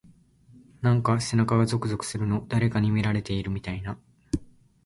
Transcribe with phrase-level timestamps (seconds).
[0.81, 2.43] なんか背中がゾクゾクするの。
[2.49, 3.99] 誰かに見られてるみたいな…。